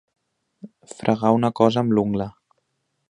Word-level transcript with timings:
Fregar 1.01 1.33
una 1.41 1.51
cosa 1.61 1.85
amb 1.85 1.97
l'ungla. 1.99 2.29